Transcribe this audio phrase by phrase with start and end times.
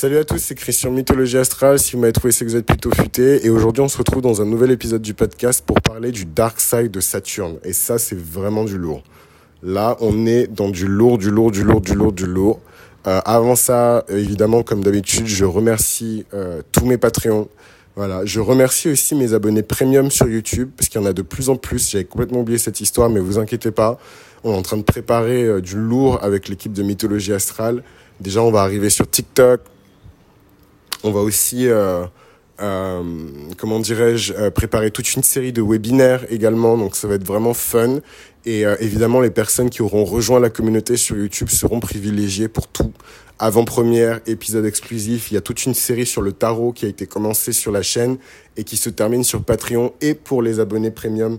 [0.00, 1.78] Salut à tous, c'est Christian Mythologie Astrale.
[1.78, 3.44] Si vous m'avez trouvé, c'est que vous êtes plutôt futé.
[3.44, 6.58] Et aujourd'hui, on se retrouve dans un nouvel épisode du podcast pour parler du Dark
[6.58, 7.58] Side de Saturne.
[7.64, 9.02] Et ça, c'est vraiment du lourd.
[9.62, 12.60] Là, on est dans du lourd, du lourd, du lourd, du lourd, du lourd.
[13.06, 17.48] Euh, avant ça, évidemment, comme d'habitude, je remercie euh, tous mes Patreons.
[17.94, 21.20] Voilà, je remercie aussi mes abonnés premium sur YouTube parce qu'il y en a de
[21.20, 21.90] plus en plus.
[21.90, 23.98] J'avais complètement oublié cette histoire, mais vous inquiétez pas.
[24.44, 27.82] On est en train de préparer euh, du lourd avec l'équipe de Mythologie Astrale.
[28.18, 29.60] Déjà, on va arriver sur TikTok.
[31.02, 32.04] On va aussi, euh,
[32.60, 33.02] euh,
[33.56, 36.76] comment dirais-je, euh, préparer toute une série de webinaires également.
[36.76, 38.00] Donc, ça va être vraiment fun.
[38.44, 42.68] Et euh, évidemment, les personnes qui auront rejoint la communauté sur YouTube seront privilégiées pour
[42.68, 42.92] tout.
[43.38, 45.30] Avant-première, épisode exclusif.
[45.30, 47.82] Il y a toute une série sur le tarot qui a été commencée sur la
[47.82, 48.18] chaîne
[48.58, 51.38] et qui se termine sur Patreon et pour les abonnés premium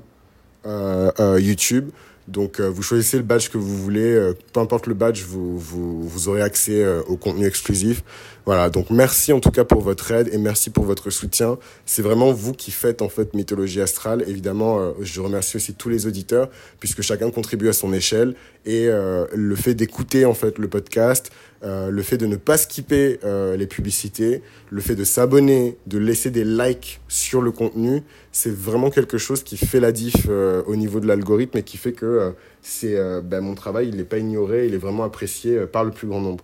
[1.38, 1.90] YouTube.
[2.28, 4.14] Donc, euh, vous choisissez le badge que vous voulez.
[4.14, 8.04] euh, peu importe le badge, vous, vous, vous aurez accès euh, au contenu exclusif.
[8.46, 8.70] Voilà.
[8.70, 11.58] Donc, merci en tout cas pour votre aide et merci pour votre soutien.
[11.86, 14.24] C'est vraiment vous qui faites en fait Mythologie Astrale.
[14.28, 18.36] Évidemment, euh, je remercie aussi tous les auditeurs puisque chacun contribue à son échelle
[18.66, 21.32] et euh, le fait d'écouter en fait le podcast,
[21.64, 23.20] euh, le fait de ne pas skipper
[23.58, 28.90] les publicités, le fait de s'abonner, de laisser des likes sur le contenu, c'est vraiment
[28.90, 30.28] quelque chose qui fait la diff
[30.66, 32.32] au niveau de l'algorithme et qui fait que euh,
[32.62, 35.84] c'est euh, ben, mon travail, il n'est pas ignoré, il est vraiment apprécié euh, par
[35.84, 36.44] le plus grand nombre.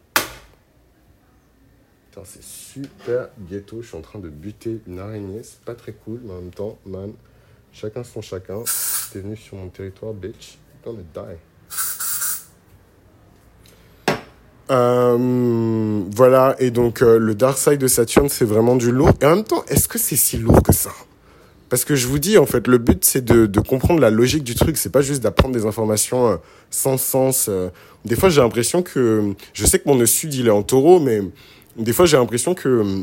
[2.09, 5.93] Putain, c'est super ghetto, je suis en train de buter une araignée, c'est pas très
[5.93, 7.11] cool, mais en même temps, man,
[7.71, 8.63] chacun son chacun.
[9.11, 11.38] T'es venu sur mon territoire, bitch, gonna die.
[14.69, 19.13] Euh, voilà, et donc le Dark Side de Saturne, c'est vraiment du lourd.
[19.21, 20.91] Et en même temps, est-ce que c'est si lourd que ça?
[21.69, 24.43] Parce que je vous dis, en fait, le but, c'est de, de comprendre la logique
[24.43, 24.77] du truc.
[24.77, 26.35] C'est pas juste d'apprendre des informations euh,
[26.69, 27.47] sans sens.
[27.49, 27.69] euh.
[28.05, 29.33] Des fois, j'ai l'impression que...
[29.53, 31.21] Je sais que mon nœud sud, il est en taureau, mais
[31.77, 33.01] des fois, j'ai l'impression que euh,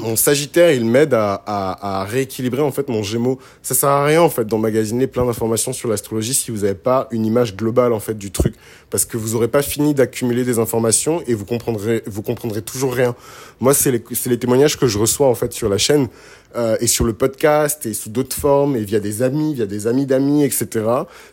[0.00, 3.38] mon Sagittaire, il m'aide à, à, à rééquilibrer en fait mon Gémeaux.
[3.62, 7.08] Ça sert à rien en fait d'emmagasiner plein d'informations sur l'astrologie si vous n'avez pas
[7.10, 8.54] une image globale en fait du truc,
[8.90, 12.94] parce que vous aurez pas fini d'accumuler des informations et vous comprendrez vous comprendrez toujours
[12.94, 13.14] rien.
[13.60, 16.08] Moi, c'est les, les témoignages que je reçois en fait sur la chaîne
[16.56, 19.86] euh, et sur le podcast et sous d'autres formes et via des amis, via des
[19.86, 20.68] amis d'amis, etc.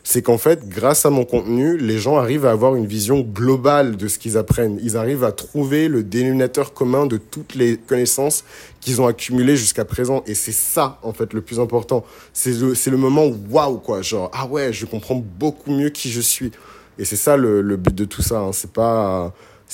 [0.04, 3.96] C'est qu'en fait, grâce à mon contenu, les gens arrivent à avoir une vision globale
[3.96, 4.78] de ce qu'ils apprennent.
[4.82, 8.44] Ils arrivent à trouver le dénominateur commun de toutes les connaissances
[8.80, 10.22] qu'ils ont accumulées jusqu'à présent.
[10.26, 12.04] Et c'est ça, en fait, le plus important.
[12.32, 14.02] C'est le, c'est le moment waouh, quoi.
[14.02, 16.52] Genre, ah ouais, je comprends beaucoup mieux qui je suis.
[16.98, 18.38] Et c'est ça le, le but de tout ça.
[18.38, 18.52] Hein.
[18.52, 19.32] C'est pas,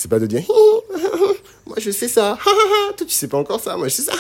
[0.09, 0.42] pas de dire,
[1.66, 2.37] moi je sais ça,
[2.97, 4.12] toi tu sais pas encore ça, moi je sais ça.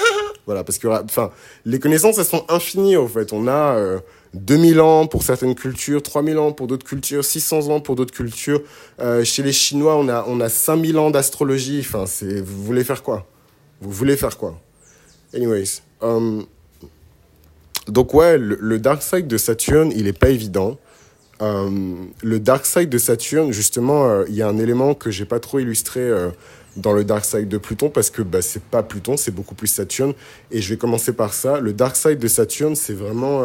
[0.46, 1.30] Voilà, parce que, enfin,
[1.64, 3.32] les connaissances, elles sont infinies, en fait.
[3.32, 4.00] On a euh,
[4.34, 8.60] 2000 ans pour certaines cultures, 3000 ans pour d'autres cultures, 600 ans pour d'autres cultures.
[9.00, 11.80] Euh, chez les Chinois, on a, on a 5000 ans d'astrologie.
[11.80, 13.26] Enfin, c'est, vous voulez faire quoi?
[13.82, 14.58] Vous voulez faire quoi?
[15.34, 15.82] Anyways.
[16.00, 16.46] um,
[17.88, 20.78] donc ouais, le, dark side de Saturne, il est pas évident.
[21.40, 25.24] Euh, le dark side de Saturne, justement, euh, il y a un élément que j'ai
[25.24, 26.28] pas trop illustré euh,
[26.76, 29.66] dans le dark side de Pluton parce que bah, c'est pas Pluton, c'est beaucoup plus
[29.66, 30.14] Saturne.
[30.52, 31.58] Et je vais commencer par ça.
[31.58, 33.42] Le dark side de Saturne, c'est vraiment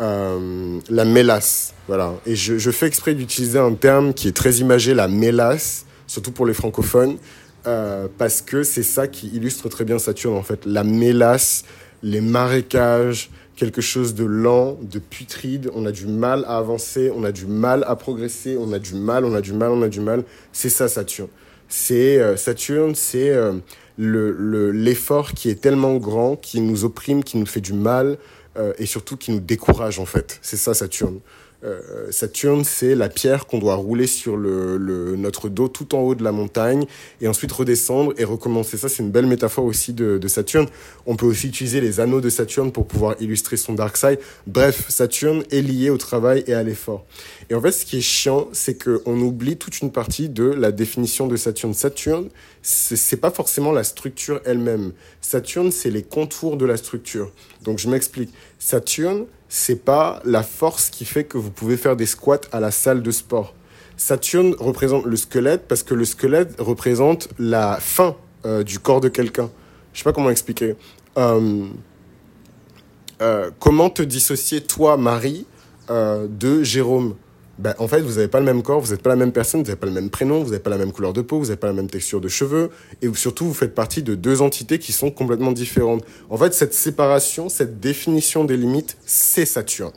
[0.00, 1.74] euh, la mélasse.
[1.88, 2.14] Voilà.
[2.24, 6.46] Et je fais exprès d'utiliser un terme qui est très imagé, la mélasse, surtout pour
[6.46, 7.18] les francophones,
[7.66, 10.64] euh, parce que c'est ça qui illustre très bien Saturne en fait.
[10.66, 11.64] La mélasse,
[12.02, 15.70] les marécages, quelque chose de lent, de putride.
[15.74, 18.94] On a du mal à avancer, on a du mal à progresser, on a du
[18.94, 20.24] mal, on a du mal, on a du mal.
[20.52, 21.28] C'est ça Saturne.
[21.68, 23.52] C'est euh, Saturne, c'est euh,
[23.98, 28.18] le le- l'effort qui est tellement grand, qui nous opprime, qui nous fait du mal
[28.78, 30.38] et surtout qui nous décourage en fait.
[30.42, 31.20] C'est ça Saturne.
[31.62, 36.00] Euh, Saturne, c'est la pierre qu'on doit rouler sur le, le, notre dos tout en
[36.00, 36.86] haut de la montagne
[37.20, 38.78] et ensuite redescendre et recommencer.
[38.78, 40.66] Ça, c'est une belle métaphore aussi de, de Saturne.
[41.06, 44.18] On peut aussi utiliser les anneaux de Saturne pour pouvoir illustrer son dark side.
[44.46, 47.04] Bref, Saturne est lié au travail et à l'effort.
[47.50, 50.72] Et en fait, ce qui est chiant, c'est qu'on oublie toute une partie de la
[50.72, 51.74] définition de Saturne.
[51.74, 52.28] Saturne,
[52.62, 54.92] c'est pas forcément la structure elle-même.
[55.20, 57.30] Saturne, c'est les contours de la structure.
[57.62, 58.30] Donc, je m'explique.
[58.58, 62.70] Saturne, c'est pas la force qui fait que vous pouvez faire des squats à la
[62.70, 63.52] salle de sport.
[63.96, 68.16] Saturne représente le squelette parce que le squelette représente la fin
[68.46, 69.50] euh, du corps de quelqu'un.
[69.92, 70.76] Je sais pas comment expliquer.
[71.18, 71.66] Euh,
[73.20, 75.44] euh, comment te dissocier, toi, Marie,
[75.88, 77.16] de Jérôme?
[77.60, 79.60] Ben, En fait, vous n'avez pas le même corps, vous n'êtes pas la même personne,
[79.60, 81.46] vous n'avez pas le même prénom, vous n'avez pas la même couleur de peau, vous
[81.46, 82.70] n'avez pas la même texture de cheveux,
[83.02, 86.04] et surtout, vous faites partie de deux entités qui sont complètement différentes.
[86.30, 89.92] En fait, cette séparation, cette définition des limites, c'est Saturne.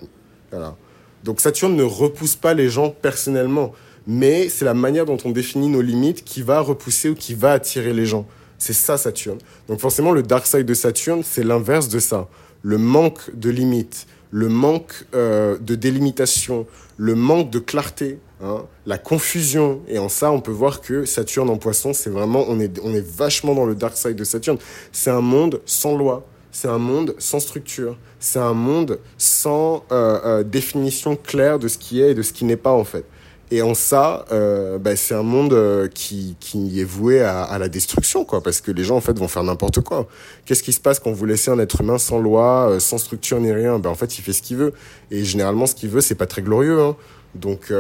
[1.24, 3.74] Donc Saturne ne repousse pas les gens personnellement,
[4.06, 7.54] mais c'est la manière dont on définit nos limites qui va repousser ou qui va
[7.54, 8.28] attirer les gens.
[8.58, 9.40] C'est ça Saturne.
[9.68, 12.28] Donc forcément, le dark side de Saturne, c'est l'inverse de ça.
[12.62, 16.66] Le manque de limites, le manque euh, de délimitation,
[16.98, 19.82] le manque de clarté, hein, la confusion.
[19.88, 22.96] Et en ça, on peut voir que Saturne en poisson, c'est vraiment, on est, on
[22.96, 24.58] est vachement dans le dark side de Saturne.
[24.92, 30.20] C'est un monde sans loi, c'est un monde sans structure, c'est un monde sans euh,
[30.26, 33.06] euh, définition claire de ce qui est et de ce qui n'est pas en fait.
[33.54, 36.36] Et en ça, euh, bah, c'est un monde euh, qui,
[36.76, 39.82] est voué à, la destruction, quoi, parce que les gens en fait vont faire n'importe
[39.82, 40.08] quoi.
[40.44, 43.40] Qu'est-ce qui se passe quand vous laissez un être humain sans loi, euh, sans structure
[43.40, 43.78] ni rien?
[43.78, 44.74] Ben en fait, il fait ce qu'il veut.
[45.12, 46.82] Et généralement, ce qu'il veut, c'est pas très glorieux.
[46.82, 46.96] Hein.
[47.36, 47.72] Donc,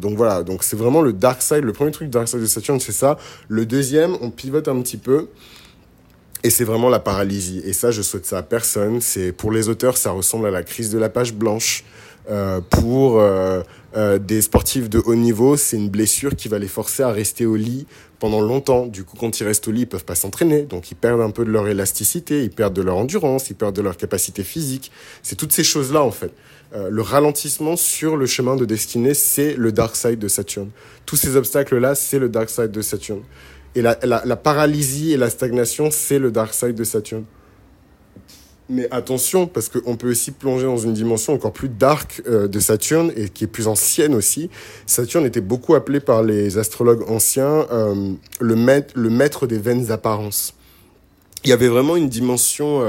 [0.00, 0.44] donc voilà.
[0.44, 1.64] Donc c'est vraiment le dark side.
[1.64, 3.18] Le premier truc dark side de Saturne, c'est ça.
[3.48, 5.26] Le deuxième, on pivote un petit peu.
[6.44, 7.60] Et c'est vraiment la paralysie.
[7.64, 9.00] Et ça, je souhaite ça à personne.
[9.00, 11.84] C'est pour les auteurs, ça ressemble à la crise de la page blanche.
[12.30, 13.62] Euh, pour euh,
[13.96, 17.46] euh, des sportifs de haut niveau, c'est une blessure qui va les forcer à rester
[17.46, 17.86] au lit
[18.18, 18.86] pendant longtemps.
[18.86, 21.30] Du coup, quand ils restent au lit, ils peuvent pas s'entraîner, donc ils perdent un
[21.30, 24.92] peu de leur élasticité, ils perdent de leur endurance, ils perdent de leur capacité physique.
[25.22, 26.32] C'est toutes ces choses-là en fait.
[26.74, 30.68] Euh, le ralentissement sur le chemin de destinée, c'est le dark side de Saturne.
[31.06, 33.22] Tous ces obstacles-là, c'est le dark side de Saturne.
[33.74, 37.24] Et la, la, la paralysie et la stagnation, c'est le dark side de Saturne.
[38.70, 42.60] Mais attention, parce qu'on peut aussi plonger dans une dimension encore plus dark euh, de
[42.60, 44.50] Saturne et qui est plus ancienne aussi.
[44.84, 48.56] Saturne était beaucoup appelé par les astrologues anciens euh, le,
[49.10, 50.54] maître, des vaines apparences.
[51.44, 52.82] Il y avait vraiment une dimension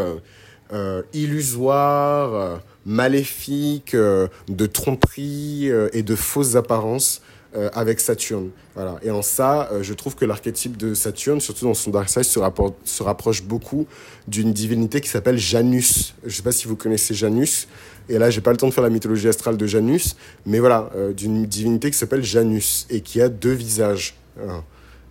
[0.73, 7.21] euh, illusoire, maléfique, de tromperie et de fausses apparences
[7.55, 8.51] euh, avec Saturne.
[8.75, 8.97] Voilà.
[9.01, 12.23] Et en ça, euh, je trouve que l'archétype de Saturne, surtout dans son Dark Side,
[12.23, 13.87] se, rapproche beaucoup
[14.27, 16.13] d'une divinité qui s'appelle Janus.
[16.21, 17.67] Je ne sais pas si vous connaissez Janus.
[18.07, 20.15] Et là, j'ai pas le temps de faire la mythologie astrale de Janus,
[20.45, 24.15] mais voilà, euh, d'une divinité qui s'appelle Janus et qui a deux visages.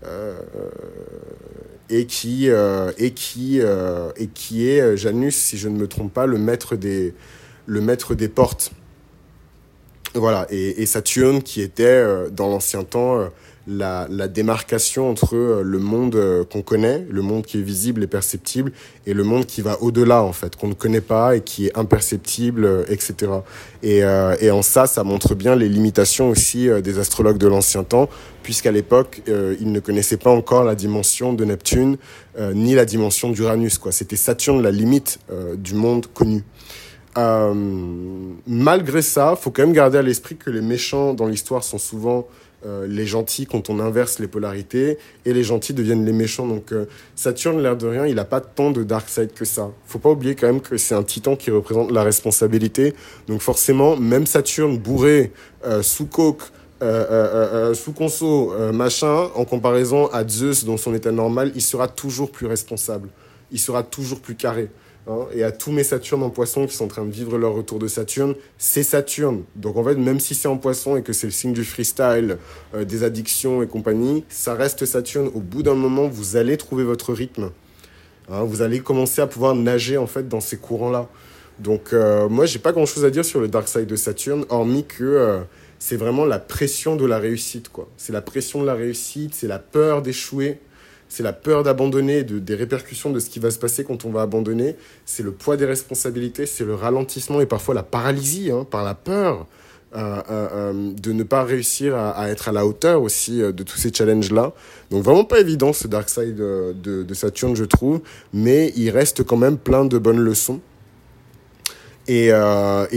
[0.06, 0.38] Euh,
[1.90, 6.38] et qui et qui et qui est Janus, si je ne me trompe pas, le
[6.38, 7.14] maître des
[7.66, 8.70] le maître des portes.
[10.18, 13.28] Voilà, et, Saturne qui était euh, dans l'ancien temps euh,
[13.68, 16.18] la, démarcation entre euh, le monde
[16.50, 18.72] qu'on connaît, le monde qui est visible et perceptible,
[19.06, 21.78] et le monde qui va au-delà en fait, qu'on ne connaît pas et qui est
[21.78, 23.30] imperceptible, etc.
[23.82, 24.02] Et,
[24.50, 28.08] en ça, ça montre bien les limitations aussi des astrologues de l'ancien temps,
[28.42, 31.96] puisqu'à l'époque, ils ne connaissaient pas encore la dimension de Neptune
[32.54, 33.78] ni la dimension d'Uranus.
[33.90, 35.20] C'était Saturne la limite
[35.56, 36.42] du monde connu.
[37.18, 37.52] Euh,
[38.46, 42.28] malgré ça, faut quand même garder à l'esprit que les méchants dans l'histoire sont souvent
[42.64, 46.46] euh, les gentils quand on inverse les polarités et les gentils deviennent les méchants.
[46.46, 46.86] Donc euh,
[47.16, 49.70] Saturne, l'air de rien, il a pas tant de dark side que ça.
[49.84, 52.94] Faut pas oublier quand même que c'est un titan qui représente la responsabilité.
[53.26, 55.32] Donc forcément, même Saturne bourré
[55.82, 56.42] sous coke,
[57.74, 62.46] sous conso, machin, en comparaison à Zeus dans son état normal, il sera toujours plus
[62.46, 63.08] responsable.
[63.50, 64.68] Il sera toujours plus carré.
[65.08, 67.54] Hein, et à tous mes Saturnes en poisson qui sont en train de vivre leur
[67.54, 69.44] retour de Saturne, c'est Saturne.
[69.56, 72.36] Donc en fait, même si c'est en poisson et que c'est le signe du freestyle,
[72.74, 75.30] euh, des addictions et compagnie, ça reste Saturne.
[75.34, 77.50] Au bout d'un moment, vous allez trouver votre rythme.
[78.30, 81.08] Hein, vous allez commencer à pouvoir nager en fait dans ces courants-là.
[81.58, 84.84] Donc euh, moi, j'ai pas grand-chose à dire sur le dark side de Saturne, hormis
[84.84, 85.40] que euh,
[85.78, 87.70] c'est vraiment la pression de la réussite.
[87.70, 87.88] quoi.
[87.96, 90.60] C'est la pression de la réussite, c'est la peur d'échouer
[91.08, 94.10] c'est la peur d'abandonner, de, des répercussions de ce qui va se passer quand on
[94.10, 98.66] va abandonner, c'est le poids des responsabilités, c'est le ralentissement et parfois la paralysie hein,
[98.68, 99.46] par la peur
[99.96, 103.78] euh, euh, euh, de ne pas réussir à, être à la hauteur aussi de tous
[103.78, 104.52] ces challenges-là.
[104.90, 108.02] Donc vraiment pas évident ce Dark Side de, Saturne, je trouve,
[108.34, 110.60] mais il reste quand même plein de bonnes leçons.
[112.06, 112.30] Et,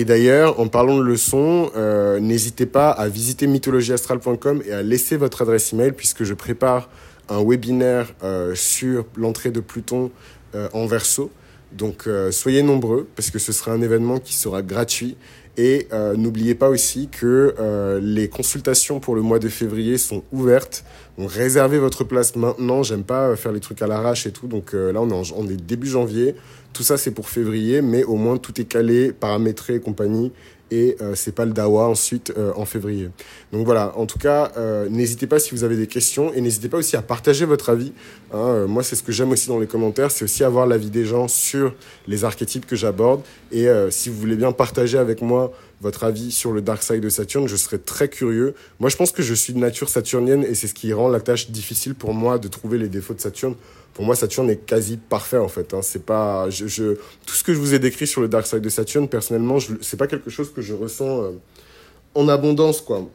[0.06, 1.72] d'ailleurs, en parlant de leçons,
[2.20, 6.90] n'hésitez pas à visiter mythologieastrale.com et à laisser votre adresse email puisque je prépare
[7.32, 10.12] un webinaire euh, sur l'entrée de Pluton
[10.54, 11.32] euh, en verso.
[11.72, 15.18] Donc euh, soyez nombreux parce que ce sera un événement qui sera gratuit.
[15.58, 20.86] Et n'oubliez pas aussi que les consultations pour le mois de février sont ouvertes.
[21.18, 22.84] Réservez votre place maintenant.
[22.84, 24.48] J'aime pas faire les trucs à l'arrache et tout.
[24.48, 26.36] Donc là, on est, on est début janvier.
[26.72, 30.32] Tout ça, c'est pour février, mais au moins tout est calé, paramétré et compagnie
[30.72, 33.10] et euh, c'est pas le Dawa ensuite euh, en février.
[33.52, 36.70] Donc voilà, en tout cas, euh, n'hésitez pas si vous avez des questions et n'hésitez
[36.70, 37.92] pas aussi à partager votre avis.
[38.34, 41.06] Hein, moi, c'est ce que j'aime aussi dans les commentaires, c'est aussi avoir l'avis des
[41.06, 41.76] gens sur
[42.08, 43.22] les archétypes que j'aborde.
[43.52, 45.52] Et si vous voulez bien partager avec moi
[45.82, 48.54] votre avis sur le Dark Side de Saturne, je serais très curieux.
[48.80, 51.20] Moi, je pense que je suis de nature saturnienne et c'est ce qui rend la
[51.20, 53.56] tâche difficile pour moi de trouver les défauts de Saturne
[53.94, 55.74] pour moi, Saturne est quasi parfait en fait.
[55.74, 55.82] Hein.
[55.82, 59.08] C'est pas, tout ce que je vous ai décrit sur le Dark Side de Saturne,
[59.08, 61.32] personnellement, je, c'est pas quelque chose que je ressens euh,
[62.16, 63.08] en abondance, quoi.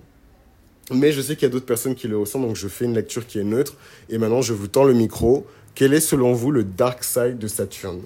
[0.92, 2.94] Mais je sais qu'il y a d'autres personnes qui le ressentent, donc je fais une
[2.94, 3.74] lecture qui est neutre.
[4.08, 5.46] Et maintenant, je vous tends le micro.
[5.74, 8.02] quel est selon vous le dark side de Saturne?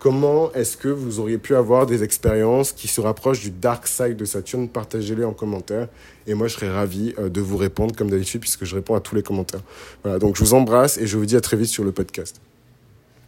[0.00, 4.16] Comment est-ce que vous auriez pu avoir des expériences qui se rapprochent du dark side
[4.16, 4.66] de Saturne?
[4.66, 5.88] Partagez-les en commentaire.
[6.26, 9.00] Et moi, je serais ravi euh, de vous répondre comme d'habitude puisque je réponds à
[9.00, 9.60] tous les commentaires.
[10.02, 12.40] Voilà, donc je vous embrasse et je vous dis à très vite sur le podcast.